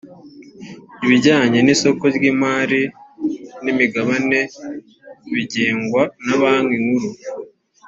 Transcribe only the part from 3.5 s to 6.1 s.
n’imigabane bigengwa